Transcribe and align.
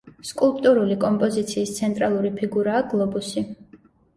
სკულპტურული 0.27 0.95
კომპოზიციის 1.03 1.75
ცენტრალური 1.81 2.35
ფიგურაა 2.41 2.83
გლობუსი. 2.95 3.49